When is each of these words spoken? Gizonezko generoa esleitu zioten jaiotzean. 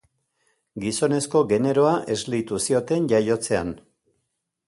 Gizonezko 0.83 1.41
generoa 1.51 1.93
esleitu 2.15 2.61
zioten 2.67 3.07
jaiotzean. 3.13 3.73